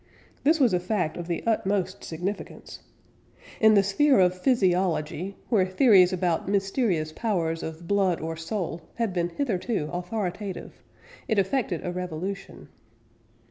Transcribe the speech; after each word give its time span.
This 0.43 0.59
was 0.59 0.73
a 0.73 0.79
fact 0.79 1.15
of 1.15 1.27
the 1.27 1.43
utmost 1.45 2.03
significance. 2.03 2.79
In 3.59 3.75
the 3.75 3.83
sphere 3.83 4.19
of 4.19 4.33
physiology, 4.33 5.37
where 5.49 5.63
theories 5.67 6.11
about 6.11 6.49
mysterious 6.49 7.11
powers 7.13 7.61
of 7.61 7.87
blood 7.87 8.19
or 8.19 8.35
soul 8.35 8.81
had 8.95 9.13
been 9.13 9.29
hitherto 9.29 9.91
authoritative, 9.93 10.81
it 11.27 11.37
effected 11.37 11.85
a 11.85 11.91
revolution. 11.91 12.69